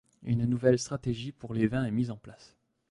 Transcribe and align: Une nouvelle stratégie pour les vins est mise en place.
Une 0.23 0.45
nouvelle 0.47 0.79
stratégie 0.79 1.31
pour 1.31 1.53
les 1.53 1.67
vins 1.67 1.85
est 1.85 1.91
mise 1.91 2.09
en 2.09 2.17
place. 2.17 2.57